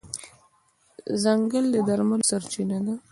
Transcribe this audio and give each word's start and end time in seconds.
ځنګل 1.23 1.65
د 1.73 1.75
درملو 1.87 2.27
سرچینه 2.31 2.77
ده. 2.85 2.93